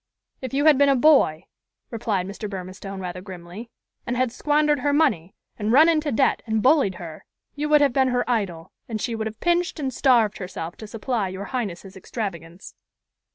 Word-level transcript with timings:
"If 0.41 0.51
you 0.51 0.65
had 0.65 0.79
been 0.79 0.89
a 0.89 0.95
boy," 0.95 1.43
replied 1.91 2.25
Mr. 2.25 2.49
Burmistone 2.49 2.99
rather 2.99 3.21
grimly, 3.21 3.69
"and 4.03 4.17
had 4.17 4.31
squandered 4.31 4.79
her 4.79 4.93
money, 4.93 5.35
and 5.59 5.71
run 5.71 5.87
into 5.87 6.11
debt, 6.11 6.41
and 6.47 6.63
bullied 6.63 6.95
her, 6.95 7.23
you 7.53 7.69
would 7.69 7.81
have 7.81 7.93
been 7.93 8.07
her 8.07 8.27
idol, 8.27 8.71
and 8.89 8.99
she 8.99 9.13
would 9.13 9.27
have 9.27 9.39
pinched 9.39 9.79
and 9.79 9.93
starved 9.93 10.39
herself 10.39 10.75
to 10.77 10.87
supply 10.87 11.27
your 11.27 11.45
highness's 11.53 11.95
extravagance." 11.95 12.73